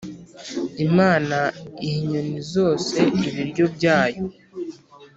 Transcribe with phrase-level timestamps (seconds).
[0.85, 1.37] imana
[1.89, 4.23] iha inyoni zose ibiryo byayo,